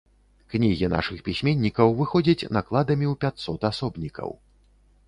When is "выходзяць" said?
2.01-2.49